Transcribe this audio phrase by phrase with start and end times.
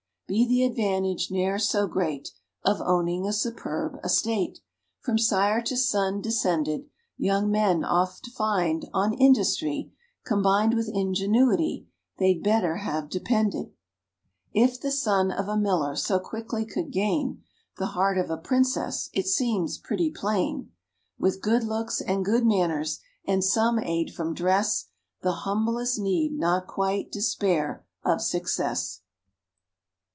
[0.27, 2.29] Be the advantage ne'er so great
[2.63, 4.59] Of owning a superb estate,
[5.01, 6.85] From sire to son descended.
[7.17, 9.91] Young men oft find, on industry,
[10.23, 13.65] Combined with ingenuity, They'd better have depended.
[13.65, 13.73] ALSO
[14.53, 17.43] If the son of a Miller so quickly could gain
[17.77, 20.71] The heart of a Princess, it seems pretty plain,
[21.19, 24.85] With good looks and good manners, and some aid from dress,
[25.23, 28.99] The humblest need not quite despair of success.